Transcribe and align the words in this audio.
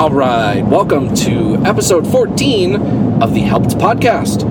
All 0.00 0.10
right, 0.10 0.62
welcome 0.64 1.12
to 1.16 1.56
episode 1.64 2.06
14 2.06 3.20
of 3.20 3.34
the 3.34 3.40
Helped 3.40 3.70
podcast. 3.70 4.44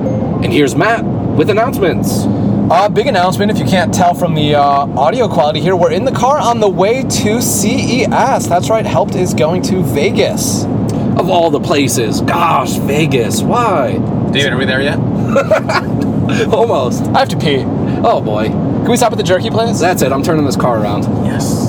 And 0.44 0.52
here's 0.52 0.76
Matt 0.76 1.06
with 1.06 1.50
announcements. 1.50 2.24
Uh, 2.70 2.90
big 2.90 3.08
announcement 3.08 3.50
if 3.52 3.58
you 3.58 3.64
can't 3.64 3.94
tell 3.94 4.14
from 4.14 4.36
the 4.36 4.56
uh, 4.56 4.62
audio 4.62 5.30
quality 5.30 5.62
here. 5.62 5.74
We're 5.78 5.94
in 5.94 6.04
the 6.04 6.12
car 6.12 6.38
on 6.38 6.60
the 6.60 6.68
way 6.68 7.02
to 7.02 7.42
CES. 7.42 8.50
That's 8.50 8.70
right, 8.70 8.86
Helped 8.86 9.16
is 9.16 9.34
going 9.34 9.62
to 9.64 9.82
Vegas. 9.84 10.66
Of 10.66 11.30
all 11.30 11.50
the 11.50 11.62
places, 11.62 12.20
gosh, 12.20 12.74
Vegas, 12.80 13.42
why? 13.42 13.94
David, 14.32 14.52
are 14.52 14.58
we 14.58 14.66
there 14.66 14.82
yet? 14.82 15.00
Almost. 16.54 17.04
I 17.16 17.20
have 17.20 17.30
to 17.30 17.38
pee. 17.38 17.64
Oh 18.04 18.20
boy. 18.20 18.50
Can 18.50 18.90
we 18.90 18.98
stop 18.98 19.14
at 19.14 19.18
the 19.18 19.24
jerky 19.24 19.50
place? 19.50 19.80
That's 19.80 20.02
it, 20.02 20.12
I'm 20.12 20.24
turning 20.24 20.44
this 20.46 20.58
car 20.58 20.78
around. 20.78 21.04
Yes. 21.26 21.67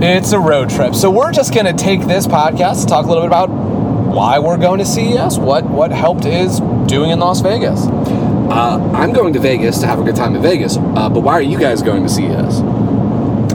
It's 0.00 0.30
a 0.32 0.38
road 0.38 0.70
trip. 0.70 0.94
So 0.94 1.10
we're 1.10 1.32
just 1.32 1.52
going 1.52 1.66
to 1.66 1.72
take 1.72 2.06
this 2.06 2.26
podcast 2.26 2.82
to 2.82 2.86
talk 2.86 3.04
a 3.04 3.08
little 3.08 3.22
bit 3.24 3.28
about 3.28 3.48
why 3.50 4.38
we're 4.38 4.56
going 4.56 4.78
to 4.78 4.84
CES, 4.86 5.38
what, 5.38 5.64
what 5.64 5.90
Helped 5.90 6.24
is 6.24 6.60
doing 6.86 7.10
in 7.10 7.18
Las 7.18 7.40
Vegas. 7.40 7.86
Uh, 7.86 8.90
I'm 8.94 9.12
going 9.12 9.32
to 9.32 9.40
Vegas 9.40 9.78
to 9.80 9.86
have 9.86 9.98
a 9.98 10.04
good 10.04 10.14
time 10.16 10.36
in 10.36 10.42
Vegas, 10.42 10.76
uh, 10.76 11.08
but 11.08 11.20
why 11.20 11.32
are 11.34 11.42
you 11.42 11.58
guys 11.58 11.82
going 11.82 12.04
to 12.04 12.08
CES? 12.08 12.60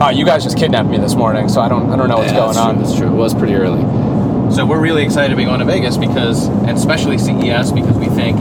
Uh, 0.01 0.11
you 0.13 0.25
guys 0.25 0.43
just 0.43 0.57
kidnapped 0.57 0.89
me 0.89 0.97
this 0.97 1.15
morning, 1.15 1.47
so 1.47 1.61
I 1.61 1.69
don't, 1.69 1.89
I 1.91 1.95
don't 1.95 2.09
know 2.09 2.17
what's 2.17 2.31
Yeah, 2.31 2.39
going 2.39 2.47
that's 2.53 2.57
on. 2.59 2.75
True, 2.75 2.83
that's 2.83 2.97
true. 2.97 3.07
It 3.07 3.15
was 3.15 3.33
pretty 3.33 3.55
early. 3.55 3.81
So 4.53 4.65
we're 4.65 4.81
really 4.81 5.03
excited 5.03 5.29
to 5.29 5.35
be 5.37 5.45
going 5.45 5.59
to 5.59 5.65
Vegas 5.65 5.95
because, 5.97 6.47
and 6.47 6.71
especially 6.71 7.17
CES, 7.17 7.71
because 7.71 7.97
we 7.97 8.07
think 8.07 8.37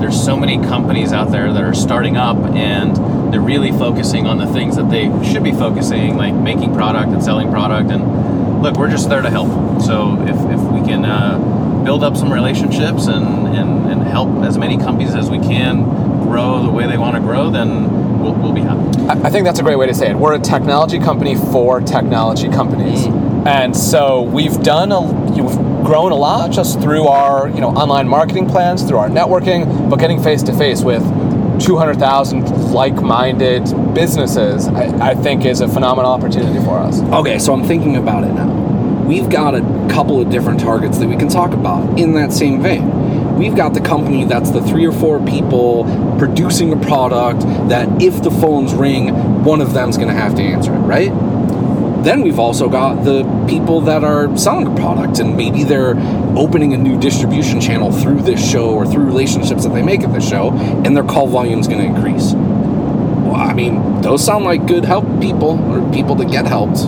there's 0.00 0.20
so 0.20 0.36
many 0.36 0.56
companies 0.56 1.12
out 1.12 1.30
there 1.30 1.52
that 1.52 1.62
are 1.62 1.74
starting 1.74 2.16
up 2.16 2.36
and 2.38 2.96
they're 3.32 3.40
really 3.40 3.72
focusing 3.72 4.26
on 4.26 4.36
the 4.36 4.46
things 4.46 4.76
that 4.76 4.90
they 4.90 5.04
should 5.24 5.42
be 5.42 5.52
focusing, 5.52 6.16
like 6.16 6.34
making 6.34 6.74
product 6.74 7.12
and 7.12 7.24
selling 7.24 7.50
product. 7.50 7.90
And 7.90 8.62
look, 8.62 8.76
we're 8.76 8.90
just 8.90 9.08
there 9.08 9.22
to 9.22 9.30
help. 9.30 9.80
So 9.82 10.20
if, 10.22 10.36
if 10.52 10.60
we 10.70 10.86
can 10.86 11.04
uh, 11.06 11.82
build 11.82 12.04
up 12.04 12.14
some 12.14 12.30
relationships 12.30 13.06
and, 13.06 13.48
and, 13.48 13.90
and 13.90 14.02
help 14.02 14.44
as 14.44 14.58
many 14.58 14.76
companies 14.76 15.14
as 15.14 15.30
we 15.30 15.38
can 15.38 15.84
grow 16.22 16.62
the 16.62 16.70
way 16.70 16.86
they 16.86 16.98
want 16.98 17.16
to 17.16 17.20
grow, 17.20 17.50
then 17.50 18.20
we'll, 18.20 18.34
we'll 18.34 18.52
be 18.52 18.60
happy. 18.60 18.80
I 19.08 19.28
I 19.28 19.30
think 19.30 19.46
that's 19.46 19.58
a 19.58 19.62
great 19.62 19.76
way 19.76 19.86
to 19.86 19.94
say 19.94 20.10
it. 20.10 20.16
We're 20.16 20.34
a 20.34 20.38
technology 20.38 20.98
company 20.98 21.34
for 21.34 21.80
technology 21.80 22.48
companies, 22.48 23.06
and 23.46 23.76
so 23.76 24.22
we've 24.22 24.62
done 24.62 24.92
a 24.92 25.00
we've 25.00 25.56
grown 25.84 26.12
a 26.12 26.16
lot 26.16 26.50
just 26.50 26.80
through 26.80 27.08
our 27.08 27.48
you 27.48 27.60
know 27.60 27.70
online 27.70 28.08
marketing 28.08 28.48
plans, 28.48 28.82
through 28.82 28.98
our 28.98 29.08
networking, 29.08 29.90
but 29.90 29.98
getting 29.98 30.22
face 30.22 30.42
to 30.44 30.52
face 30.52 30.82
with. 30.82 31.02
200,000 31.62 32.72
like-minded 32.72 33.64
businesses, 33.94 34.66
I, 34.68 35.10
I 35.10 35.14
think, 35.14 35.44
is 35.44 35.60
a 35.60 35.68
phenomenal 35.68 36.10
opportunity 36.10 36.58
for 36.64 36.78
us. 36.78 37.00
Okay, 37.00 37.38
so 37.38 37.52
I'm 37.52 37.64
thinking 37.64 37.96
about 37.96 38.24
it 38.24 38.32
now. 38.32 38.50
We've 39.04 39.28
got 39.28 39.54
a 39.54 39.60
couple 39.90 40.20
of 40.20 40.30
different 40.30 40.60
targets 40.60 40.98
that 40.98 41.08
we 41.08 41.16
can 41.16 41.28
talk 41.28 41.52
about 41.52 41.98
in 41.98 42.14
that 42.14 42.32
same 42.32 42.62
vein. 42.62 43.36
We've 43.36 43.56
got 43.56 43.74
the 43.74 43.80
company 43.80 44.24
that's 44.24 44.50
the 44.50 44.62
three 44.62 44.86
or 44.86 44.92
four 44.92 45.24
people 45.24 45.84
producing 46.18 46.72
a 46.72 46.76
product 46.76 47.40
that 47.68 48.02
if 48.02 48.22
the 48.22 48.30
phones 48.30 48.72
ring, 48.72 49.44
one 49.44 49.60
of 49.60 49.72
them's 49.72 49.96
going 49.96 50.08
to 50.08 50.14
have 50.14 50.34
to 50.36 50.42
answer 50.42 50.72
it, 50.72 50.78
right? 50.78 51.10
Then 52.04 52.22
we've 52.22 52.38
also 52.38 52.68
got 52.68 53.04
the 53.04 53.22
people 53.48 53.80
that 53.82 54.02
are 54.02 54.36
selling 54.36 54.66
a 54.66 54.74
product 54.74 55.18
and 55.20 55.36
maybe 55.36 55.64
they're 55.64 55.94
opening 56.36 56.72
a 56.74 56.76
new 56.78 56.98
distribution 56.98 57.60
channel 57.60 57.92
through 57.92 58.22
this 58.22 58.40
show 58.50 58.70
or 58.70 58.86
through 58.86 59.04
relationships 59.04 59.64
that 59.64 59.72
they 59.72 59.82
make 59.82 60.00
at 60.00 60.12
the 60.12 60.20
show, 60.20 60.50
and 60.50 60.96
their 60.96 61.04
call 61.04 61.26
volume 61.26 61.60
is 61.60 61.68
going 61.68 61.80
to 61.80 61.86
increase. 61.86 62.32
Well, 62.32 63.36
I 63.36 63.52
mean, 63.54 64.02
those 64.02 64.24
sound 64.24 64.44
like 64.44 64.66
good 64.66 64.84
help 64.84 65.04
people 65.20 65.58
or 65.70 65.92
people 65.92 66.14
that 66.16 66.30
get 66.30 66.46
helped. 66.46 66.80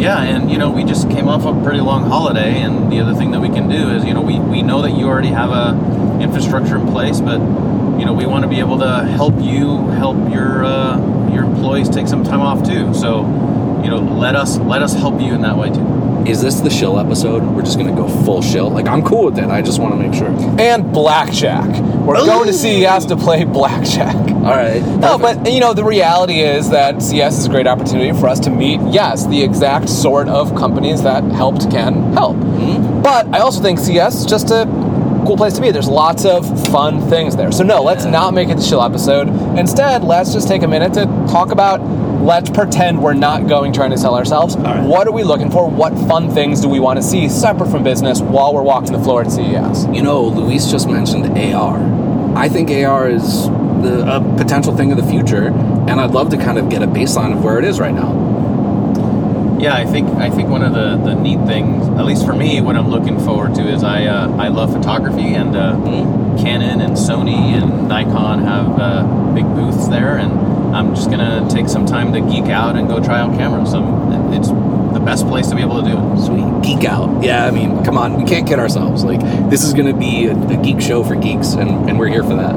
Yeah, 0.00 0.22
and 0.22 0.50
you 0.50 0.58
know, 0.58 0.70
we 0.70 0.84
just 0.84 1.10
came 1.10 1.26
off 1.26 1.44
a 1.44 1.62
pretty 1.64 1.80
long 1.80 2.04
holiday, 2.04 2.60
and 2.60 2.92
the 2.92 3.00
other 3.00 3.14
thing 3.14 3.30
that 3.30 3.40
we 3.40 3.48
can 3.48 3.68
do 3.68 3.90
is, 3.90 4.04
you 4.04 4.12
know, 4.12 4.20
we, 4.20 4.38
we 4.38 4.62
know 4.62 4.82
that 4.82 4.92
you 4.92 5.06
already 5.06 5.28
have 5.28 5.50
a 5.50 6.20
infrastructure 6.22 6.76
in 6.76 6.86
place, 6.86 7.20
but 7.20 7.38
you 7.98 8.04
know, 8.04 8.12
we 8.12 8.26
want 8.26 8.42
to 8.44 8.48
be 8.48 8.58
able 8.58 8.78
to 8.78 9.04
help 9.04 9.34
you 9.40 9.88
help 9.88 10.16
your 10.30 10.64
uh, 10.64 11.32
your 11.32 11.44
employees 11.44 11.88
take 11.88 12.08
some 12.08 12.24
time 12.24 12.40
off 12.40 12.66
too. 12.66 12.92
So, 12.92 13.22
you 13.86 13.92
know, 13.92 14.00
let 14.00 14.34
us 14.34 14.58
let 14.58 14.82
us 14.82 14.94
help 14.94 15.20
you 15.20 15.32
in 15.32 15.42
that 15.42 15.56
way 15.56 15.70
too. 15.70 16.26
Is 16.28 16.42
this 16.42 16.58
the 16.58 16.70
shill 16.70 16.98
episode? 16.98 17.44
We're 17.44 17.62
just 17.62 17.78
gonna 17.78 17.94
go 17.94 18.08
full 18.24 18.42
shill. 18.42 18.68
Like 18.68 18.88
I'm 18.88 19.00
cool 19.00 19.26
with 19.26 19.36
that. 19.36 19.48
I 19.48 19.62
just 19.62 19.80
want 19.80 19.94
to 19.94 19.96
make 19.96 20.12
sure. 20.12 20.26
And 20.60 20.92
blackjack. 20.92 21.68
We're 22.04 22.16
going 22.16 22.48
to 22.48 22.52
CES 22.52 23.06
to 23.06 23.16
play 23.16 23.44
blackjack. 23.44 24.16
All 24.16 24.42
right. 24.42 24.82
No, 24.98 25.18
but 25.18 25.52
you 25.52 25.60
know 25.60 25.72
the 25.72 25.84
reality 25.84 26.40
is 26.40 26.70
that 26.70 27.00
CES 27.00 27.38
is 27.38 27.46
a 27.46 27.48
great 27.48 27.68
opportunity 27.68 28.10
for 28.18 28.26
us 28.26 28.40
to 28.40 28.50
meet, 28.50 28.80
yes, 28.92 29.24
the 29.28 29.40
exact 29.40 29.88
sort 29.88 30.28
of 30.28 30.56
companies 30.56 31.04
that 31.04 31.22
helped 31.22 31.70
can 31.70 32.12
help. 32.12 32.36
Mm-hmm. 32.38 33.02
But 33.02 33.28
I 33.28 33.38
also 33.38 33.62
think 33.62 33.78
CES 33.78 34.16
is 34.16 34.26
just 34.26 34.50
a 34.50 34.64
cool 35.28 35.36
place 35.36 35.54
to 35.54 35.60
be. 35.60 35.70
There's 35.70 35.88
lots 35.88 36.24
of 36.24 36.44
fun 36.70 37.08
things 37.08 37.36
there. 37.36 37.52
So 37.52 37.62
no, 37.62 37.84
let's 37.84 38.04
not 38.04 38.34
make 38.34 38.48
it 38.48 38.56
the 38.56 38.64
chill 38.64 38.82
episode. 38.82 39.28
Instead, 39.56 40.02
let's 40.02 40.32
just 40.32 40.48
take 40.48 40.64
a 40.64 40.68
minute 40.68 40.92
to 40.94 41.04
talk 41.30 41.52
about. 41.52 42.05
Let's 42.26 42.50
pretend 42.50 43.00
we're 43.00 43.14
not 43.14 43.46
going 43.46 43.72
trying 43.72 43.92
to 43.92 43.96
sell 43.96 44.16
ourselves. 44.16 44.56
right. 44.56 44.82
What 44.82 45.06
are 45.06 45.12
we 45.12 45.22
looking 45.22 45.48
for? 45.48 45.70
What 45.70 45.92
fun 46.08 46.28
things 46.28 46.60
do 46.60 46.68
we 46.68 46.80
want 46.80 46.96
to 46.96 47.02
see 47.02 47.28
separate 47.28 47.70
from 47.70 47.84
business 47.84 48.20
while 48.20 48.52
we're 48.52 48.62
walking 48.62 48.90
the 48.90 48.98
floor 48.98 49.22
at 49.22 49.30
CES? 49.30 49.86
you 49.94 50.02
know, 50.02 50.24
Luis 50.24 50.68
just 50.68 50.88
mentioned 50.88 51.38
AR. 51.38 51.78
I 52.36 52.48
think 52.48 52.68
AR 52.68 53.08
is 53.08 53.44
the 53.46 54.16
a 54.16 54.36
potential 54.36 54.76
thing 54.76 54.90
of 54.90 54.98
the 54.98 55.06
future, 55.06 55.46
and 55.46 56.00
I'd 56.00 56.10
love 56.10 56.30
to 56.30 56.36
kind 56.36 56.58
of 56.58 56.68
get 56.68 56.82
a 56.82 56.88
baseline 56.88 57.32
of 57.32 57.44
where 57.44 57.60
it 57.60 57.64
is 57.64 57.78
right 57.78 57.94
now. 57.94 58.10
Yeah, 59.58 59.74
I 59.74 59.86
think 59.86 60.08
I 60.10 60.28
think 60.30 60.48
one 60.48 60.62
of 60.62 60.74
the, 60.74 60.96
the 60.96 61.14
neat 61.14 61.44
things, 61.46 61.88
at 61.98 62.04
least 62.04 62.26
for 62.26 62.34
me, 62.34 62.60
what 62.60 62.76
I'm 62.76 62.88
looking 62.88 63.18
forward 63.18 63.54
to 63.54 63.62
is 63.62 63.82
I 63.82 64.04
uh, 64.04 64.28
I 64.36 64.48
love 64.48 64.72
photography 64.72 65.34
and 65.34 65.56
uh, 65.56 65.72
Canon 66.42 66.80
and 66.80 66.92
Sony 66.94 67.54
and 67.54 67.88
Nikon 67.88 68.42
have 68.42 68.78
uh, 68.78 69.32
big 69.34 69.44
booths 69.54 69.88
there, 69.88 70.18
and 70.18 70.30
I'm 70.76 70.94
just 70.94 71.10
gonna 71.10 71.48
take 71.50 71.68
some 71.68 71.86
time 71.86 72.12
to 72.12 72.20
geek 72.20 72.50
out 72.50 72.76
and 72.76 72.86
go 72.86 73.02
try 73.02 73.18
out 73.18 73.36
cameras. 73.38 73.72
It's 74.36 74.48
the 74.48 75.00
best 75.04 75.26
place 75.26 75.48
to 75.48 75.56
be 75.56 75.62
able 75.62 75.82
to 75.82 75.90
do 75.90 75.96
it. 75.96 76.26
Sweet 76.26 76.62
geek 76.62 76.84
out. 76.84 77.22
Yeah, 77.24 77.46
I 77.46 77.50
mean, 77.50 77.82
come 77.82 77.96
on, 77.96 78.20
we 78.22 78.28
can't 78.28 78.46
kid 78.46 78.58
ourselves. 78.58 79.04
Like 79.04 79.20
this 79.48 79.64
is 79.64 79.72
gonna 79.72 79.96
be 79.96 80.26
a, 80.26 80.36
a 80.36 80.62
geek 80.62 80.82
show 80.82 81.02
for 81.02 81.14
geeks, 81.14 81.54
and, 81.54 81.88
and 81.88 81.98
we're 81.98 82.08
here 82.08 82.22
for 82.22 82.36
that. 82.36 82.54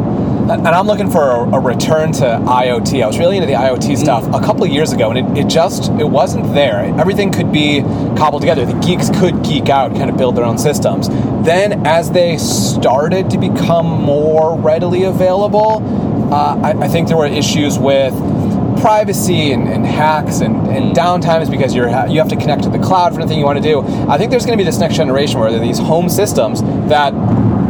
And 0.51 0.67
I'm 0.67 0.87
looking 0.87 1.11
for 1.11 1.29
a, 1.29 1.57
a 1.57 1.59
return 1.59 2.11
to 2.13 2.23
IoT. 2.23 3.03
I 3.03 3.07
was 3.07 3.19
really 3.19 3.37
into 3.37 3.45
the 3.45 3.53
IoT 3.53 3.95
stuff 3.97 4.25
a 4.27 4.43
couple 4.43 4.63
of 4.63 4.71
years 4.71 4.91
ago, 4.91 5.11
and 5.11 5.37
it, 5.37 5.45
it 5.45 5.47
just 5.47 5.91
it 5.91 6.09
wasn't 6.09 6.55
there. 6.55 6.79
Everything 6.99 7.31
could 7.31 7.51
be 7.51 7.81
cobbled 8.17 8.41
together. 8.41 8.65
The 8.65 8.79
geeks 8.79 9.11
could 9.11 9.43
geek 9.43 9.69
out, 9.69 9.93
kind 9.95 10.09
of 10.09 10.17
build 10.17 10.35
their 10.35 10.45
own 10.45 10.57
systems. 10.57 11.07
Then, 11.45 11.85
as 11.85 12.11
they 12.11 12.37
started 12.37 13.29
to 13.29 13.37
become 13.37 13.85
more 13.85 14.57
readily 14.59 15.03
available, 15.03 15.83
uh, 16.33 16.55
I, 16.63 16.85
I 16.85 16.87
think 16.87 17.09
there 17.09 17.17
were 17.17 17.27
issues 17.27 17.77
with 17.77 18.13
privacy 18.81 19.51
and, 19.51 19.67
and 19.67 19.85
hacks 19.85 20.39
and, 20.39 20.67
and 20.67 20.95
downtime 20.95 21.41
is 21.41 21.49
because 21.49 21.75
you're 21.75 21.89
ha- 21.89 22.05
you 22.05 22.17
have 22.17 22.29
to 22.29 22.35
connect 22.35 22.63
to 22.63 22.69
the 22.69 22.79
cloud 22.79 23.13
for 23.13 23.19
anything 23.19 23.37
you 23.37 23.45
want 23.45 23.57
to 23.57 23.63
do. 23.63 23.81
I 24.09 24.17
think 24.17 24.31
there's 24.31 24.45
going 24.45 24.57
to 24.57 24.61
be 24.61 24.65
this 24.65 24.79
next 24.79 24.95
generation 24.95 25.39
where 25.39 25.51
there 25.51 25.61
are 25.61 25.65
these 25.65 25.79
home 25.79 26.09
systems 26.09 26.61
that 26.89 27.13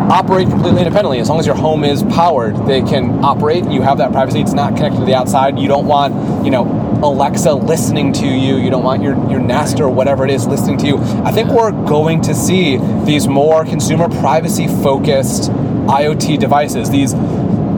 operate 0.10 0.50
completely 0.50 0.82
independently. 0.82 1.20
As 1.20 1.30
long 1.30 1.40
as 1.40 1.46
your 1.46 1.56
home 1.56 1.84
is 1.84 2.04
powered, 2.04 2.56
they 2.66 2.82
can 2.82 3.24
operate. 3.24 3.70
You 3.70 3.82
have 3.84 4.00
that 4.00 4.12
privacy. 4.12 4.42
It's 4.42 4.54
not 4.54 4.76
connected 4.76 5.00
to 5.00 5.06
the 5.06 5.16
outside. 5.16 5.60
You 5.60 5.68
don't 5.68 5.86
want, 5.86 6.44
you 6.44 6.52
know, 6.52 6.66
Alexa 7.04 7.54
listening 7.54 8.12
to 8.14 8.28
you. 8.28 8.58
You 8.58 8.70
don't 8.70 8.84
want 8.84 9.04
your, 9.04 9.16
your 9.30 9.40
Nest 9.40 9.80
or 9.80 9.90
whatever 9.90 10.26
it 10.26 10.32
is 10.32 10.48
listening 10.48 10.78
to 10.80 10.88
you. 10.88 10.98
I 11.24 11.32
think 11.32 11.50
we're 11.50 11.72
going 11.72 12.22
to 12.22 12.34
see 12.34 12.78
these 13.06 13.28
more 13.28 13.64
consumer 13.64 14.10
privacy 14.10 14.68
focused 14.68 15.52
IoT 15.52 16.40
devices, 16.40 16.90
these 16.90 17.14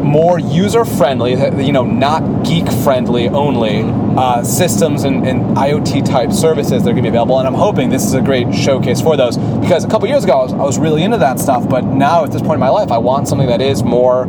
more 0.04 0.40
user 0.40 0.86
friendly, 0.86 1.32
you 1.64 1.72
know, 1.72 1.86
not 1.86 2.46
geek 2.46 2.70
friendly 2.84 3.28
only 3.30 3.84
uh, 4.18 4.44
systems 4.44 5.04
and, 5.04 5.28
and 5.28 5.58
IoT 5.58 6.06
type 6.06 6.32
services 6.32 6.84
that 6.84 6.90
are 6.90 6.94
going 6.94 6.98
to 6.98 7.02
be 7.04 7.08
available. 7.10 7.40
And 7.40 7.48
I'm 7.48 7.54
hoping 7.54 7.90
this 7.90 8.06
is 8.06 8.14
a 8.14 8.22
great 8.22 8.54
showcase 8.54 9.02
for 9.02 9.16
those 9.16 9.38
because 9.38 9.84
a 9.84 9.88
couple 9.90 10.08
years 10.08 10.24
ago 10.24 10.34
I 10.34 10.44
was, 10.44 10.54
I 10.54 10.64
was 10.64 10.80
really 10.80 11.04
into 11.04 11.18
that 11.18 11.40
stuff, 11.40 11.68
but 11.70 11.84
now 11.84 12.24
at 12.24 12.32
this 12.32 12.42
point 12.42 12.56
in 12.56 12.60
my 12.60 12.70
life, 12.70 12.92
I 12.92 12.98
want 12.98 13.28
something 13.28 13.48
that 13.48 13.62
is 13.62 13.84
more 13.84 14.26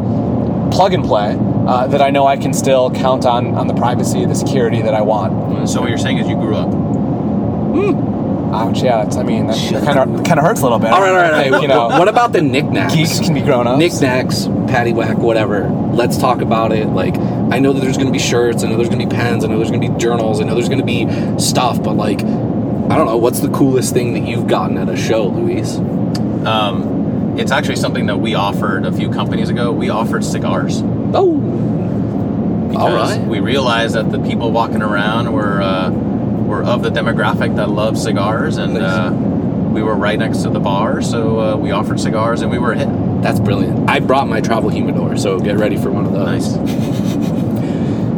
plug 0.70 0.92
and 0.94 1.04
play. 1.04 1.36
Uh, 1.62 1.86
that 1.86 2.02
I 2.02 2.10
know 2.10 2.26
I 2.26 2.36
can 2.36 2.52
still 2.52 2.90
count 2.90 3.24
on 3.24 3.54
on 3.54 3.68
the 3.68 3.74
privacy, 3.74 4.26
the 4.26 4.34
security 4.34 4.82
that 4.82 4.94
I 4.94 5.00
want. 5.00 5.68
So 5.68 5.80
what 5.80 5.90
you're 5.90 5.98
saying 5.98 6.18
is 6.18 6.26
you 6.28 6.34
grew 6.34 6.56
up. 6.56 8.11
Ouch! 8.52 8.82
Yeah, 8.82 9.02
that's, 9.02 9.16
I 9.16 9.22
mean 9.22 9.46
that 9.46 9.84
kind 9.84 9.98
of 9.98 10.24
kind 10.24 10.38
of 10.38 10.44
hurts 10.44 10.60
a 10.60 10.64
little 10.64 10.78
bit. 10.78 10.90
All 10.90 11.00
right, 11.00 11.10
all 11.10 11.16
right, 11.16 11.32
all 11.32 11.38
right. 11.40 11.50
Like, 11.50 11.62
you 11.62 11.68
know, 11.68 11.88
what 11.88 12.08
about 12.08 12.32
the 12.32 12.42
knickknacks? 12.42 12.94
geeks 12.94 13.20
can 13.20 13.34
be 13.34 13.40
grown 13.40 13.66
ups. 13.66 13.78
knickknacks, 13.78 14.44
paddywhack, 14.70 15.16
whatever. 15.16 15.68
Let's 15.68 16.18
talk 16.18 16.40
about 16.40 16.72
it. 16.72 16.88
Like, 16.88 17.16
I 17.16 17.58
know 17.58 17.72
that 17.72 17.80
there's 17.80 17.96
going 17.96 18.08
to 18.08 18.12
be 18.12 18.18
shirts. 18.18 18.62
I 18.62 18.68
know 18.68 18.76
there's 18.76 18.88
going 18.88 19.00
to 19.00 19.06
be 19.06 19.14
pens. 19.14 19.44
I 19.44 19.48
know 19.48 19.56
there's 19.56 19.70
going 19.70 19.80
to 19.80 19.88
be 19.88 19.98
journals. 19.98 20.40
I 20.40 20.44
know 20.44 20.54
there's 20.54 20.68
going 20.68 20.80
to 20.80 20.86
be 20.86 21.06
stuff. 21.40 21.82
But 21.82 21.94
like, 21.94 22.20
I 22.20 22.96
don't 22.96 23.06
know. 23.06 23.16
What's 23.16 23.40
the 23.40 23.50
coolest 23.50 23.94
thing 23.94 24.14
that 24.14 24.28
you've 24.28 24.46
gotten 24.46 24.76
at 24.76 24.88
a 24.88 24.96
show, 24.96 25.26
Luis? 25.28 25.76
Um, 26.46 27.38
it's 27.38 27.52
actually 27.52 27.76
something 27.76 28.06
that 28.06 28.18
we 28.18 28.34
offered 28.34 28.84
a 28.84 28.92
few 28.92 29.10
companies 29.10 29.48
ago. 29.48 29.72
We 29.72 29.88
offered 29.88 30.24
cigars. 30.24 30.82
Oh, 31.14 31.40
all 32.76 32.90
because 32.90 33.18
right. 33.18 33.26
We 33.26 33.40
realized 33.40 33.94
that 33.94 34.10
the 34.10 34.18
people 34.18 34.50
walking 34.50 34.82
around 34.82 35.32
were 35.32 35.60
uh, 35.62 35.90
were 36.52 36.62
of 36.62 36.82
the 36.82 36.90
demographic 36.90 37.56
that 37.56 37.70
loves 37.70 38.02
cigars, 38.02 38.58
and 38.58 38.74
Nice. 38.74 38.82
uh, 38.82 39.10
we 39.72 39.82
were 39.82 39.94
right 39.94 40.18
next 40.18 40.42
to 40.42 40.50
the 40.50 40.60
bar, 40.60 41.00
so 41.00 41.40
uh, 41.40 41.56
we 41.56 41.70
offered 41.70 41.98
cigars 41.98 42.42
and 42.42 42.50
we 42.50 42.58
were 42.58 42.72
a 42.72 42.78
hit. 42.78 43.22
That's 43.22 43.40
brilliant. 43.40 43.88
I 43.88 44.00
brought 44.00 44.28
my 44.28 44.40
travel 44.42 44.68
humidor, 44.68 45.16
so 45.16 45.38
get 45.40 45.56
ready 45.56 45.76
for 45.78 45.90
one 45.90 46.04
of 46.04 46.12
those. 46.12 46.56
Nice. 46.56 46.56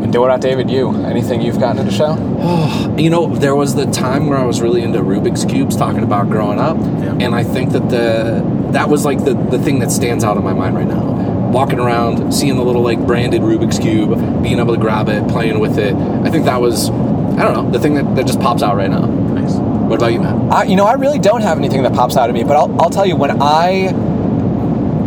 And 0.02 0.12
do 0.12 0.24
it 0.24 0.30
out, 0.30 0.40
David. 0.40 0.68
You 0.68 0.90
anything 1.04 1.42
you've 1.42 1.60
gotten 1.60 1.78
into 1.78 1.92
show? 1.92 2.14
You 2.98 3.10
know, 3.10 3.26
there 3.34 3.56
was 3.56 3.74
the 3.74 3.86
time 3.86 4.28
where 4.28 4.38
I 4.38 4.44
was 4.44 4.60
really 4.60 4.80
into 4.82 5.00
Rubik's 5.00 5.44
cubes, 5.44 5.76
talking 5.76 6.04
about 6.04 6.28
growing 6.30 6.60
up, 6.60 6.76
Yeah. 6.78 7.16
and 7.24 7.34
I 7.34 7.42
think 7.42 7.72
that 7.72 7.88
the 7.90 8.42
that 8.72 8.88
was 8.88 9.04
like 9.04 9.24
the 9.24 9.34
the 9.34 9.58
thing 9.58 9.78
that 9.80 9.90
stands 9.90 10.22
out 10.24 10.36
in 10.36 10.44
my 10.44 10.52
mind 10.52 10.76
right 10.76 10.86
now. 10.86 11.02
Walking 11.50 11.78
around, 11.80 12.32
seeing 12.32 12.56
the 12.56 12.62
little 12.64 12.82
like 12.82 12.98
branded 13.06 13.42
Rubik's 13.42 13.78
cube, 13.80 14.10
being 14.42 14.58
able 14.60 14.74
to 14.74 14.80
grab 14.80 15.08
it, 15.08 15.26
playing 15.28 15.58
with 15.60 15.76
it. 15.78 15.94
I 15.94 16.30
think 16.30 16.44
that 16.46 16.60
was, 16.60 16.88
I 17.36 17.42
don't 17.42 17.54
know, 17.54 17.70
the 17.70 17.80
thing 17.80 17.94
that, 17.94 18.14
that 18.16 18.26
just 18.26 18.40
pops 18.40 18.62
out 18.62 18.76
right 18.76 18.90
now. 18.90 19.06
Nice. 19.06 19.54
What 19.54 19.96
about 19.96 20.12
you, 20.12 20.20
Matt? 20.20 20.52
I, 20.52 20.62
you 20.64 20.76
know, 20.76 20.86
I 20.86 20.94
really 20.94 21.18
don't 21.18 21.42
have 21.42 21.58
anything 21.58 21.82
that 21.82 21.92
pops 21.92 22.16
out 22.16 22.28
at 22.28 22.34
me, 22.34 22.44
but 22.44 22.56
I'll, 22.56 22.80
I'll 22.80 22.90
tell 22.90 23.04
you 23.04 23.16
when 23.16 23.42
I 23.42 23.92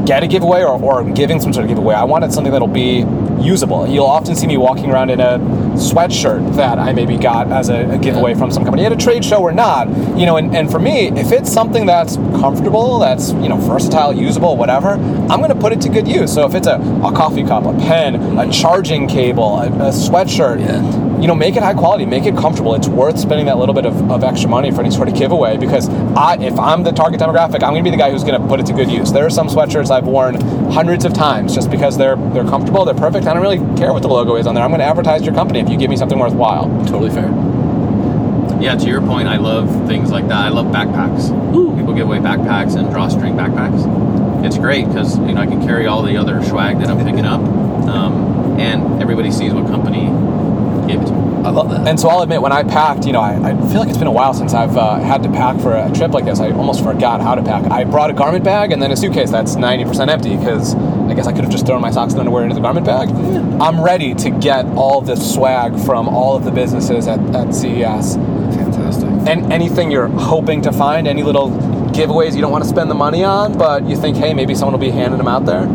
get 0.05 0.23
a 0.23 0.27
giveaway 0.27 0.61
or, 0.61 0.81
or 0.81 1.01
I'm 1.01 1.13
giving 1.13 1.39
some 1.39 1.53
sort 1.53 1.65
of 1.65 1.69
giveaway, 1.69 1.95
I 1.95 2.03
wanted 2.03 2.33
something 2.33 2.51
that'll 2.51 2.67
be 2.67 3.05
usable. 3.39 3.87
You'll 3.87 4.05
often 4.05 4.35
see 4.35 4.47
me 4.47 4.57
walking 4.57 4.91
around 4.91 5.09
in 5.09 5.19
a 5.19 5.39
sweatshirt 5.75 6.55
that 6.55 6.79
I 6.79 6.93
maybe 6.93 7.17
got 7.17 7.51
as 7.51 7.69
a, 7.69 7.91
a 7.91 7.97
giveaway 7.97 8.33
from 8.33 8.51
some 8.51 8.63
company 8.63 8.85
at 8.85 8.91
a 8.91 8.95
trade 8.95 9.23
show 9.23 9.41
or 9.41 9.51
not. 9.51 9.87
You 10.17 10.25
know, 10.25 10.37
and, 10.37 10.55
and 10.55 10.71
for 10.71 10.79
me, 10.79 11.07
if 11.07 11.31
it's 11.31 11.51
something 11.51 11.85
that's 11.85 12.15
comfortable, 12.15 12.99
that's, 12.99 13.31
you 13.33 13.49
know, 13.49 13.57
versatile, 13.57 14.13
usable, 14.13 14.57
whatever, 14.57 14.91
I'm 14.91 15.39
going 15.39 15.49
to 15.49 15.55
put 15.55 15.71
it 15.71 15.81
to 15.81 15.89
good 15.89 16.07
use. 16.07 16.33
So 16.33 16.45
if 16.45 16.55
it's 16.55 16.67
a, 16.67 16.75
a 17.03 17.11
coffee 17.13 17.43
cup, 17.43 17.65
a 17.65 17.73
pen, 17.73 18.37
a 18.37 18.51
charging 18.51 19.07
cable, 19.07 19.59
a, 19.59 19.67
a 19.67 19.91
sweatshirt, 19.91 20.59
Yeah 20.59 21.06
you 21.19 21.27
know, 21.27 21.35
make 21.35 21.55
it 21.55 21.63
high 21.63 21.73
quality, 21.73 22.05
make 22.05 22.25
it 22.25 22.35
comfortable. 22.35 22.75
It's 22.75 22.87
worth 22.87 23.19
spending 23.19 23.47
that 23.47 23.57
little 23.57 23.73
bit 23.73 23.85
of, 23.85 24.11
of 24.11 24.23
extra 24.23 24.49
money 24.49 24.71
for 24.71 24.81
any 24.81 24.91
sort 24.91 25.07
of 25.07 25.15
giveaway 25.15 25.57
because 25.57 25.89
I, 25.89 26.37
if 26.39 26.57
I'm 26.59 26.83
the 26.83 26.91
target 26.91 27.19
demographic, 27.19 27.63
I'm 27.63 27.73
going 27.73 27.83
to 27.83 27.89
be 27.89 27.91
the 27.91 27.97
guy 27.97 28.11
who's 28.11 28.23
going 28.23 28.39
to 28.39 28.47
put 28.47 28.59
it 28.59 28.67
to 28.67 28.73
good 28.73 28.89
use. 28.89 29.11
There 29.11 29.25
are 29.25 29.29
some 29.29 29.47
sweatshirts 29.47 29.89
I've 29.89 30.05
worn 30.05 30.35
hundreds 30.71 31.05
of 31.05 31.13
times 31.13 31.55
just 31.55 31.71
because 31.71 31.97
they're 31.97 32.15
they're 32.33 32.45
comfortable, 32.45 32.85
they're 32.85 32.93
perfect. 32.93 33.25
I 33.25 33.33
don't 33.33 33.41
really 33.41 33.57
care 33.77 33.93
what 33.93 34.03
the 34.03 34.09
logo 34.09 34.35
is 34.35 34.45
on 34.45 34.53
there. 34.53 34.63
I'm 34.63 34.69
going 34.69 34.79
to 34.79 34.85
advertise 34.85 35.25
your 35.25 35.33
company 35.33 35.59
if 35.59 35.69
you 35.69 35.77
give 35.77 35.89
me 35.89 35.97
something 35.97 36.19
worthwhile. 36.19 36.65
Totally 36.85 37.09
fair. 37.09 37.29
Yeah, 38.61 38.75
to 38.75 38.87
your 38.87 39.01
point, 39.01 39.27
I 39.27 39.37
love 39.37 39.87
things 39.87 40.11
like 40.11 40.27
that. 40.29 40.37
I 40.37 40.49
love 40.49 40.67
backpacks. 40.67 41.29
Ooh. 41.55 41.75
People 41.77 41.93
give 41.93 42.07
away 42.07 42.17
backpacks 42.17 42.75
and 42.75 42.91
drawstring 42.91 43.35
backpacks. 43.35 44.45
It's 44.45 44.57
great 44.57 44.87
because 44.87 45.17
you 45.17 45.33
know 45.33 45.41
I 45.41 45.47
can 45.47 45.61
carry 45.65 45.87
all 45.87 46.03
the 46.03 46.17
other 46.17 46.43
swag 46.43 46.79
that 46.79 46.89
I'm 46.89 47.03
picking 47.03 47.25
up, 47.25 47.41
um, 47.41 48.59
and 48.59 49.01
everybody 49.01 49.31
sees 49.31 49.53
what 49.53 49.67
company 49.67 50.07
gave 50.87 51.01
it 51.01 51.05
to 51.05 51.11
me. 51.11 51.27
I 51.45 51.49
love 51.49 51.69
that. 51.69 51.87
And 51.87 51.99
so 51.99 52.09
I'll 52.09 52.21
admit, 52.21 52.41
when 52.41 52.51
I 52.51 52.63
packed, 52.63 53.05
you 53.05 53.13
know, 53.13 53.21
I, 53.21 53.51
I 53.51 53.55
feel 53.69 53.79
like 53.79 53.89
it's 53.89 53.97
been 53.97 54.07
a 54.07 54.11
while 54.11 54.33
since 54.33 54.53
I've 54.53 54.75
uh, 54.75 54.99
had 54.99 55.23
to 55.23 55.29
pack 55.29 55.59
for 55.61 55.75
a 55.75 55.91
trip 55.93 56.11
like 56.11 56.25
this. 56.25 56.39
I 56.39 56.51
almost 56.51 56.83
forgot 56.83 57.21
how 57.21 57.35
to 57.35 57.43
pack. 57.43 57.71
I 57.71 57.83
brought 57.83 58.09
a 58.09 58.13
garment 58.13 58.43
bag 58.43 58.71
and 58.71 58.81
then 58.81 58.91
a 58.91 58.97
suitcase 58.97 59.31
that's 59.31 59.55
90% 59.55 60.09
empty 60.09 60.35
because 60.35 60.75
I 60.75 61.13
guess 61.13 61.27
I 61.27 61.31
could 61.31 61.43
have 61.43 61.51
just 61.51 61.65
thrown 61.65 61.81
my 61.81 61.91
socks 61.91 62.13
and 62.13 62.19
underwear 62.19 62.43
into 62.43 62.55
the 62.55 62.61
garment 62.61 62.85
bag. 62.85 63.09
I'm 63.61 63.81
ready 63.81 64.13
to 64.15 64.29
get 64.29 64.65
all 64.75 65.01
this 65.01 65.33
swag 65.33 65.79
from 65.85 66.09
all 66.09 66.35
of 66.35 66.43
the 66.43 66.51
businesses 66.51 67.07
at, 67.07 67.19
at 67.35 67.53
CES. 67.53 68.15
Fantastic. 68.15 69.09
And 69.27 69.51
anything 69.53 69.91
you're 69.91 70.07
hoping 70.07 70.61
to 70.63 70.73
find, 70.73 71.07
any 71.07 71.23
little 71.23 71.51
giveaways 71.91 72.35
you 72.35 72.41
don't 72.41 72.51
want 72.51 72.63
to 72.63 72.69
spend 72.69 72.91
the 72.91 72.95
money 72.95 73.23
on, 73.23 73.57
but 73.57 73.87
you 73.87 73.95
think, 73.95 74.17
hey, 74.17 74.33
maybe 74.33 74.53
someone 74.53 74.73
will 74.73 74.85
be 74.85 74.91
handing 74.91 75.17
them 75.17 75.27
out 75.27 75.45
there? 75.45 75.65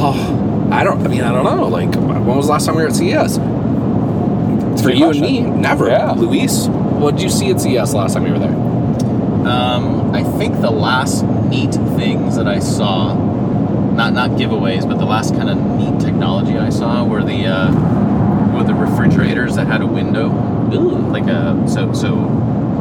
Oh, 0.00 0.68
I 0.72 0.84
don't. 0.84 1.02
I 1.04 1.08
mean, 1.08 1.22
I 1.22 1.32
don't 1.32 1.44
know. 1.44 1.66
Like, 1.68 1.94
when 1.94 2.26
was 2.26 2.46
the 2.46 2.52
last 2.52 2.66
time 2.66 2.76
we 2.76 2.82
were 2.82 2.88
at 2.88 2.94
CES? 2.94 3.38
For 4.82 4.90
you 4.90 5.10
and 5.10 5.20
me, 5.20 5.40
never. 5.40 5.88
Yeah. 5.88 6.12
Luis, 6.12 6.66
what 6.68 7.16
did 7.16 7.22
you 7.22 7.30
see 7.30 7.50
at 7.50 7.60
CES 7.60 7.94
last 7.94 8.14
time 8.14 8.24
we 8.24 8.30
were 8.30 8.38
there? 8.38 8.54
Um, 9.46 10.14
I 10.14 10.22
think 10.38 10.60
the 10.60 10.70
last 10.70 11.22
neat 11.22 11.72
things 11.96 12.36
that 12.36 12.46
I 12.46 12.58
saw, 12.58 13.14
not 13.14 14.12
not 14.12 14.30
giveaways, 14.32 14.86
but 14.86 14.98
the 14.98 15.06
last 15.06 15.34
kind 15.34 15.48
of 15.48 15.56
neat 15.58 16.00
technology 16.00 16.58
I 16.58 16.70
saw 16.70 17.04
were 17.04 17.22
the 17.22 17.46
uh, 17.46 18.54
were 18.54 18.64
the 18.64 18.74
refrigerators 18.74 19.56
that 19.56 19.66
had 19.66 19.80
a 19.80 19.86
window, 19.86 20.28
like 21.10 21.26
a 21.26 21.66
so 21.68 21.92
so. 21.92 22.14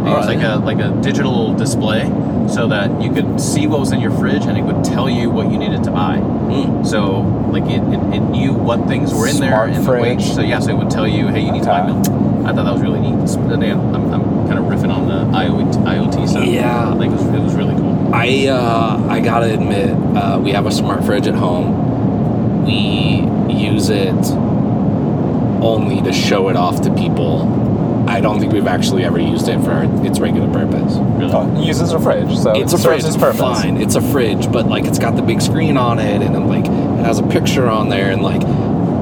It 0.06 0.12
was 0.12 0.28
like 0.28 0.42
a 0.42 0.56
like 0.58 0.80
a 0.80 0.90
digital 1.02 1.54
display, 1.54 2.04
so 2.50 2.68
that 2.68 3.02
you 3.02 3.12
could 3.12 3.40
see 3.42 3.68
what 3.68 3.80
was 3.80 3.92
in 3.92 4.00
your 4.00 4.12
fridge 4.12 4.46
and 4.46 4.58
it 4.58 4.62
would 4.64 4.84
tell 4.84 5.10
you 5.10 5.30
what 5.30 5.52
you 5.52 5.58
needed 5.58 5.84
to 5.84 5.92
buy. 5.92 6.18
Mm. 6.18 6.86
So 6.86 7.22
like 7.52 7.64
it, 7.66 7.82
it, 7.82 8.16
it 8.16 8.20
knew 8.22 8.54
what 8.54 8.88
things 8.88 9.14
were 9.14 9.28
in 9.28 9.38
there 9.38 9.52
Smart 9.52 9.70
and 9.72 9.86
the 9.86 9.92
weight. 9.92 10.18
fridge. 10.22 10.32
So 10.34 10.42
yes, 10.42 10.68
it 10.68 10.74
would 10.74 10.90
tell 10.90 11.08
you, 11.08 11.28
hey, 11.28 11.42
you 11.42 11.52
need 11.52 11.64
to 11.64 11.70
buy 11.70 11.86
milk. 11.86 12.08
I 12.46 12.54
thought 12.54 12.64
that 12.64 12.74
was 12.74 12.82
really 12.82 13.02
neat. 13.02 13.14
Again, 13.54 13.78
I'm, 13.94 14.14
I'm 14.14 14.48
kind 14.48 14.60
of 14.60 14.66
riffing 14.66 14.94
on 14.94 15.08
the 15.10 15.38
IoT, 15.38 15.84
IoT 15.84 16.30
stuff. 16.30 16.46
Yeah. 16.46 16.94
like 16.94 17.10
it 17.10 17.14
was, 17.14 17.26
it 17.26 17.40
was 17.40 17.56
really 17.56 17.76
cool. 17.76 18.14
I 18.14 18.48
uh, 18.48 19.08
I 19.10 19.20
gotta 19.20 19.54
admit, 19.54 19.90
uh, 20.16 20.40
we 20.42 20.52
have 20.52 20.66
a 20.66 20.72
smart 20.72 21.04
fridge 21.04 21.28
at 21.28 21.36
home. 21.36 22.64
We 22.66 23.28
use 23.54 23.90
it 23.90 24.14
only 25.62 26.02
to 26.04 26.14
show 26.14 26.48
it 26.50 26.56
off 26.56 26.82
to 26.84 26.94
people. 26.94 27.67
I 28.08 28.22
don't 28.22 28.40
think 28.40 28.54
we've 28.54 28.68
actually 28.68 29.04
ever 29.04 29.20
used 29.20 29.48
it 29.48 29.60
for 29.62 29.84
its 30.06 30.20
regular 30.20 30.52
purpose. 30.52 30.96
Really. 30.96 31.32
Oh, 31.34 31.62
it 31.62 31.66
uses 31.66 31.92
a 31.92 32.00
fridge, 32.00 32.38
so 32.38 32.52
It's 32.54 32.74
it 32.74 32.80
a 32.80 32.82
serves 32.82 33.04
fridge, 33.04 33.06
its 33.06 33.18
purpose. 33.18 33.40
fine. 33.40 33.78
It's 33.78 33.96
a 33.96 34.02
fridge, 34.02 34.52
but 34.52 34.68
like 34.68 34.86
it's 34.86 35.00
got 35.00 35.16
the 35.16 35.22
big 35.22 35.42
screen 35.42 35.78
on 35.78 36.00
it, 36.00 36.22
and 36.22 36.34
then 36.34 36.48
like 36.48 36.66
it 36.66 37.06
has 37.06 37.20
a 37.20 37.24
picture 37.24 37.68
on 37.68 37.90
there, 37.90 38.10
and 38.12 38.22
like 38.22 38.42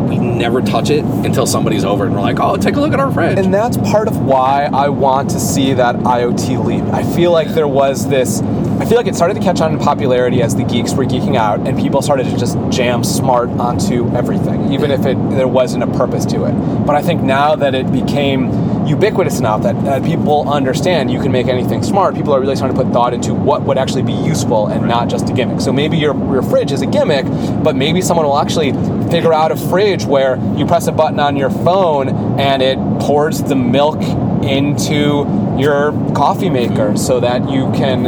we 0.09 0.17
never 0.17 0.61
touch 0.61 0.89
it 0.89 1.03
until 1.03 1.45
somebody's 1.45 1.83
over, 1.85 2.05
and 2.05 2.13
we're 2.13 2.21
like, 2.21 2.39
oh, 2.39 2.57
take 2.57 2.75
a 2.75 2.79
look 2.81 2.93
at 2.93 2.99
our 2.99 3.11
fridge. 3.11 3.37
And 3.39 3.53
that's 3.53 3.77
part 3.77 4.07
of 4.07 4.19
why 4.23 4.65
I 4.71 4.89
want 4.89 5.29
to 5.31 5.39
see 5.39 5.73
that 5.73 5.95
IoT 5.97 6.63
leap. 6.65 6.83
I 6.93 7.03
feel 7.15 7.31
like 7.31 7.49
there 7.49 7.67
was 7.67 8.07
this. 8.07 8.41
I 8.77 8.83
feel 8.85 8.97
like 8.97 9.07
it 9.07 9.15
started 9.15 9.35
to 9.35 9.39
catch 9.39 9.61
on 9.61 9.71
in 9.73 9.79
popularity 9.79 10.41
as 10.41 10.53
the 10.55 10.63
geeks 10.63 10.93
were 10.93 11.05
geeking 11.05 11.37
out, 11.37 11.65
and 11.65 11.77
people 11.79 12.01
started 12.01 12.25
to 12.25 12.37
just 12.37 12.57
jam 12.69 13.03
smart 13.03 13.49
onto 13.51 14.09
everything, 14.15 14.73
even 14.73 14.91
if 14.91 15.05
it 15.05 15.15
there 15.31 15.47
wasn't 15.47 15.83
a 15.83 15.87
purpose 15.87 16.25
to 16.27 16.43
it. 16.45 16.51
But 16.85 16.95
I 16.95 17.01
think 17.01 17.21
now 17.21 17.55
that 17.55 17.73
it 17.73 17.89
became 17.91 18.51
ubiquitous 18.85 19.39
enough 19.39 19.63
that, 19.63 19.81
that 19.83 20.03
people 20.03 20.49
understand 20.49 21.11
you 21.11 21.21
can 21.21 21.31
make 21.31 21.47
anything 21.47 21.83
smart, 21.83 22.15
people 22.15 22.33
are 22.33 22.39
really 22.39 22.55
starting 22.55 22.77
to 22.77 22.83
put 22.83 22.93
thought 22.93 23.13
into 23.13 23.33
what 23.33 23.63
would 23.63 23.77
actually 23.77 24.03
be 24.03 24.13
useful 24.13 24.67
and 24.67 24.87
not 24.87 25.07
just 25.07 25.29
a 25.29 25.33
gimmick. 25.33 25.61
So 25.61 25.73
maybe 25.73 25.97
your, 25.97 26.15
your 26.31 26.43
fridge 26.43 26.71
is 26.71 26.81
a 26.81 26.85
gimmick, 26.85 27.25
but 27.63 27.75
maybe 27.75 28.01
someone 28.01 28.25
will 28.25 28.37
actually 28.37 28.71
figure 29.09 29.33
out 29.33 29.51
a 29.51 29.55
fridge 29.55 30.05
where 30.05 30.37
you 30.55 30.65
press 30.65 30.87
a 30.87 30.91
button 30.91 31.19
on 31.19 31.35
your 31.35 31.49
phone 31.49 32.39
and 32.39 32.61
it 32.61 32.77
pours 32.99 33.41
the 33.43 33.55
milk 33.55 34.01
into 34.43 35.25
your 35.57 35.91
coffee 36.13 36.49
maker 36.49 36.89
mm-hmm. 36.89 36.97
so 36.97 37.19
that 37.19 37.49
you 37.49 37.71
can, 37.71 38.03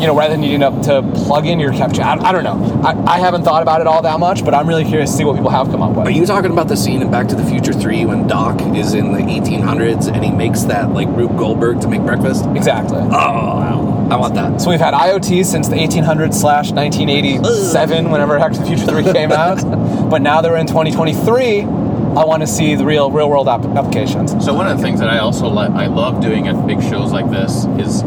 you 0.00 0.06
know, 0.06 0.16
rather 0.16 0.34
than 0.34 0.40
needing 0.40 0.60
to, 0.60 0.70
to 0.82 1.02
plug 1.24 1.46
in 1.46 1.58
your 1.58 1.72
capture. 1.72 2.02
I, 2.02 2.14
I 2.16 2.32
don't 2.32 2.44
know. 2.44 2.82
I, 2.84 3.14
I 3.14 3.18
haven't 3.18 3.42
thought 3.44 3.62
about 3.62 3.80
it 3.80 3.86
all 3.86 4.02
that 4.02 4.18
much, 4.20 4.44
but 4.44 4.54
I'm 4.54 4.68
really 4.68 4.84
curious 4.84 5.10
to 5.10 5.16
see 5.16 5.24
what 5.24 5.34
people 5.36 5.50
have 5.50 5.68
come 5.68 5.82
up 5.82 5.96
with. 5.96 6.06
Are 6.06 6.10
you 6.10 6.26
talking 6.26 6.50
about 6.50 6.68
the 6.68 6.76
scene 6.76 7.02
in 7.02 7.10
Back 7.10 7.28
to 7.28 7.34
the 7.34 7.44
Future 7.44 7.72
3 7.72 8.04
when 8.06 8.26
Doc 8.26 8.60
is 8.76 8.94
in 8.94 9.12
the 9.12 9.20
1800s 9.20 10.12
and 10.12 10.24
he 10.24 10.30
makes 10.30 10.62
that 10.62 10.90
like 10.90 11.08
Rube 11.08 11.36
Goldberg 11.38 11.80
to 11.82 11.88
make 11.88 12.02
breakfast? 12.02 12.44
exactly. 12.54 12.98
Oh, 13.00 14.08
I 14.10 14.16
want 14.16 14.34
that. 14.34 14.60
So 14.60 14.70
we've 14.70 14.80
had 14.80 14.94
IoT 14.94 15.44
since 15.44 15.68
the 15.68 15.76
1800s 15.76 16.34
slash 16.34 16.70
1987, 16.72 18.10
whenever 18.10 18.38
Back 18.38 18.52
to 18.52 18.60
the 18.60 18.66
Future 18.66 18.86
3 18.86 19.12
came 19.12 19.32
out. 19.32 19.56
But 20.06 20.22
now 20.22 20.40
that 20.40 20.48
we're 20.48 20.58
in 20.58 20.68
2023, 20.68 21.62
I 21.62 22.24
want 22.24 22.40
to 22.40 22.46
see 22.46 22.76
the 22.76 22.84
real 22.84 23.10
real 23.10 23.28
world 23.28 23.48
app- 23.48 23.64
applications. 23.64 24.32
So 24.44 24.54
one 24.54 24.68
of 24.68 24.76
the 24.76 24.82
things 24.82 25.00
that 25.00 25.10
I 25.10 25.18
also 25.18 25.48
li- 25.48 25.66
I 25.66 25.86
love 25.86 26.20
doing 26.22 26.46
at 26.46 26.64
big 26.64 26.80
shows 26.80 27.12
like 27.12 27.28
this 27.28 27.64
is 27.78 28.02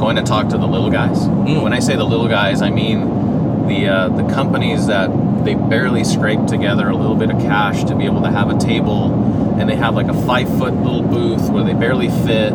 going 0.00 0.16
to 0.16 0.22
talk 0.22 0.48
to 0.48 0.56
the 0.56 0.66
little 0.66 0.90
guys. 0.90 1.18
Mm. 1.18 1.62
When 1.62 1.74
I 1.74 1.78
say 1.78 1.94
the 1.94 2.04
little 2.04 2.26
guys, 2.26 2.62
I 2.62 2.70
mean 2.70 3.68
the 3.68 3.86
uh, 3.86 4.08
the 4.08 4.26
companies 4.32 4.86
that 4.86 5.10
they 5.44 5.54
barely 5.54 6.04
scrape 6.04 6.46
together 6.46 6.88
a 6.88 6.96
little 6.96 7.14
bit 7.14 7.30
of 7.30 7.38
cash 7.40 7.84
to 7.84 7.94
be 7.94 8.06
able 8.06 8.22
to 8.22 8.30
have 8.30 8.50
a 8.50 8.58
table, 8.58 9.12
and 9.60 9.68
they 9.68 9.76
have 9.76 9.94
like 9.94 10.08
a 10.08 10.26
five 10.26 10.48
foot 10.58 10.72
little 10.72 11.02
booth 11.02 11.50
where 11.50 11.62
they 11.62 11.74
barely 11.74 12.08
fit. 12.08 12.52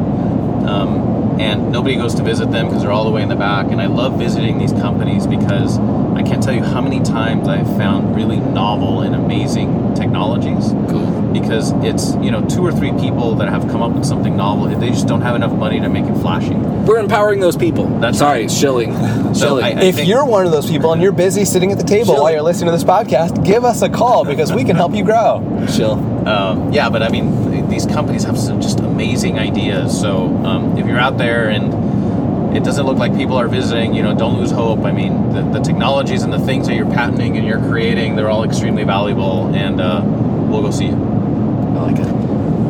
Um, 0.67 1.13
and 1.39 1.71
nobody 1.71 1.95
goes 1.95 2.15
to 2.15 2.23
visit 2.23 2.49
them 2.51 2.67
because 2.67 2.81
they're 2.81 2.91
all 2.91 3.03
the 3.03 3.11
way 3.11 3.21
in 3.21 3.27
the 3.29 3.35
back. 3.35 3.67
And 3.67 3.81
I 3.81 3.87
love 3.87 4.17
visiting 4.17 4.57
these 4.57 4.71
companies 4.71 5.27
because 5.27 5.77
I 5.79 6.23
can't 6.23 6.41
tell 6.41 6.53
you 6.55 6.63
how 6.63 6.79
many 6.81 7.01
times 7.01 7.47
I've 7.47 7.67
found 7.77 8.15
really 8.15 8.37
novel 8.39 9.01
and 9.01 9.13
amazing 9.13 9.93
technologies 9.95 10.69
Cool. 10.89 11.05
because 11.33 11.71
it's 11.83 12.15
you 12.23 12.31
know 12.31 12.45
two 12.47 12.65
or 12.65 12.71
three 12.71 12.91
people 12.93 13.35
that 13.35 13.49
have 13.49 13.63
come 13.69 13.81
up 13.81 13.91
with 13.91 14.05
something 14.05 14.35
novel. 14.37 14.67
They 14.79 14.89
just 14.89 15.07
don't 15.07 15.21
have 15.21 15.35
enough 15.35 15.51
money 15.53 15.79
to 15.81 15.89
make 15.89 16.05
it 16.05 16.15
flashy. 16.21 16.53
We're 16.55 16.99
empowering 16.99 17.41
those 17.41 17.57
people. 17.57 17.85
That's 17.99 18.17
Sorry, 18.19 18.41
right. 18.43 18.51
shilling. 18.51 18.93
So 19.33 19.33
shilling. 19.59 19.65
I- 19.77 19.81
If 19.83 19.95
think- 19.95 20.07
you're 20.07 20.25
one 20.25 20.45
of 20.45 20.51
those 20.53 20.69
people 20.69 20.93
and 20.93 21.01
you're 21.01 21.11
busy 21.11 21.43
sitting 21.45 21.71
at 21.71 21.77
the 21.77 21.83
table 21.83 22.13
Chill. 22.13 22.23
while 22.23 22.31
you're 22.31 22.41
listening 22.41 22.67
to 22.67 22.71
this 22.71 22.83
podcast, 22.85 23.43
give 23.45 23.65
us 23.65 23.81
a 23.81 23.89
call 23.89 24.23
because 24.25 24.53
we 24.53 24.63
can 24.63 24.75
help 24.77 24.93
you 24.95 25.03
grow. 25.03 25.41
Chill. 25.75 25.93
Um, 26.27 26.71
yeah, 26.73 26.89
but 26.89 27.03
I 27.03 27.09
mean, 27.09 27.51
th- 27.51 27.54
these 27.69 27.85
companies 27.85 28.23
have 28.23 28.37
some 28.37 28.61
just 28.61 28.79
amazing 28.79 29.39
ideas. 29.39 29.99
So 29.99 30.27
um, 30.45 30.77
if 30.77 30.85
you're 30.85 30.99
out 30.99 31.17
there 31.17 31.49
and 31.49 32.55
it 32.55 32.63
doesn't 32.63 32.85
look 32.85 32.97
like 32.97 33.15
people 33.15 33.35
are 33.35 33.47
visiting, 33.47 33.93
you 33.93 34.01
know, 34.01 34.15
don't 34.15 34.39
lose 34.39 34.51
hope. 34.51 34.85
I 34.85 34.91
mean, 34.91 35.33
the, 35.33 35.41
the 35.41 35.59
technologies 35.59 36.23
and 36.23 36.31
the 36.31 36.39
things 36.39 36.67
that 36.67 36.75
you're 36.75 36.89
patenting 36.89 37.37
and 37.37 37.45
you're 37.45 37.59
creating, 37.59 38.15
they're 38.15 38.29
all 38.29 38.45
extremely 38.45 38.85
valuable, 38.85 39.53
and 39.53 39.81
uh, 39.81 40.01
we'll 40.03 40.61
go 40.61 40.71
see 40.71 40.85
you. 40.85 40.93
I 40.93 41.91
like 41.91 41.99
it. 41.99 42.07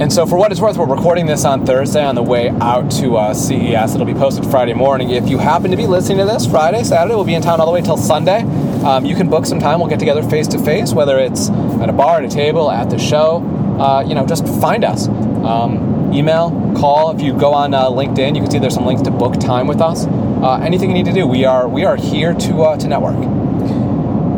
And 0.02 0.12
so, 0.12 0.26
for 0.26 0.38
what 0.38 0.52
it's 0.52 0.60
worth, 0.60 0.76
we're 0.76 0.88
recording 0.88 1.26
this 1.26 1.46
on 1.46 1.66
Thursday 1.66 2.04
on 2.04 2.16
the 2.16 2.24
way 2.24 2.50
out 2.50 2.92
to 2.94 3.16
uh, 3.16 3.34
CES. 3.34 3.94
It'll 3.94 4.06
be 4.06 4.14
posted 4.14 4.46
Friday 4.46 4.74
morning. 4.74 5.12
If 5.12 5.30
you 5.30 5.38
happen 5.38 5.72
to 5.72 5.78
be 5.78 5.88
listening 5.88 6.18
to 6.18 6.26
this 6.26 6.46
Friday, 6.46 6.84
Saturday, 6.84 7.16
we'll 7.16 7.24
be 7.24 7.36
in 7.36 7.42
town 7.42 7.62
all 7.62 7.68
the 7.68 7.72
way 7.72 7.82
till 7.82 7.96
Sunday. 7.96 8.42
Um, 8.84 9.06
you 9.06 9.16
can 9.16 9.30
book 9.30 9.46
some 9.46 9.60
time. 9.60 9.80
We'll 9.80 9.88
get 9.88 10.00
together 10.00 10.22
face 10.24 10.48
to 10.50 10.60
face, 10.60 10.94
whether 10.94 11.18
it's 11.18 11.50
at 11.50 11.90
a 11.90 11.94
bar, 11.94 12.18
at 12.18 12.26
a 12.26 12.28
table, 12.28 12.70
at 12.72 12.90
the 12.90 12.98
show. 12.98 13.55
Uh, 13.80 14.04
you 14.08 14.16
know, 14.16 14.26
just 14.26 14.48
find 14.62 14.84
us. 14.84 15.08
Um, 15.08 16.12
email, 16.14 16.50
call. 16.78 17.16
If 17.16 17.22
you 17.22 17.34
go 17.34 17.54
on 17.54 17.74
uh, 17.74 17.86
LinkedIn, 17.86 18.36
you 18.36 18.42
can 18.42 18.50
see 18.50 18.60
there's 18.60 18.74
some 18.74 18.86
links 18.86 19.02
to 19.04 19.12
book 19.12 19.40
time 19.40 19.68
with 19.68 19.82
us. 19.82 20.06
Uh, 20.06 20.60
anything 20.64 20.90
you 20.90 20.96
need 20.96 21.06
to 21.06 21.14
do, 21.14 21.28
we 21.28 21.46
are 21.46 21.68
we 21.68 21.86
are 21.86 21.96
here 21.96 22.34
to 22.34 22.62
uh, 22.62 22.78
to 22.78 22.88
network. 22.88 23.16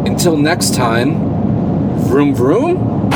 Until 0.08 0.38
next 0.38 0.74
time, 0.74 1.20
vroom 2.08 2.34
vroom. 2.34 3.10